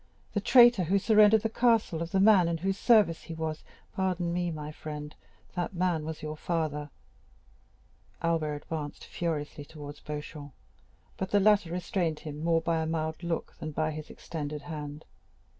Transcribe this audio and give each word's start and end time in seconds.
"The 0.33 0.41
traitor 0.41 0.85
who 0.85 0.97
surrendered 0.97 1.43
the 1.43 1.49
castle 1.49 2.01
of 2.01 2.09
the 2.09 2.19
man 2.19 2.47
in 2.47 2.57
whose 2.57 2.79
service 2.79 3.21
he 3.21 3.35
was——" 3.35 3.63
"Pardon 3.93 4.33
me, 4.33 4.49
my 4.49 4.71
friend, 4.71 5.13
that 5.53 5.75
man 5.75 6.05
was 6.05 6.23
your 6.23 6.35
father!" 6.35 6.89
Albert 8.19 8.63
advanced 8.63 9.05
furiously 9.05 9.63
towards 9.63 9.99
Beauchamp, 9.99 10.53
but 11.17 11.29
the 11.29 11.39
latter 11.39 11.69
restrained 11.71 12.21
him 12.21 12.43
more 12.43 12.61
by 12.61 12.79
a 12.81 12.87
mild 12.87 13.21
look 13.21 13.53
than 13.59 13.73
by 13.73 13.91
his 13.91 14.09
extended 14.09 14.63
hand. 14.63 15.05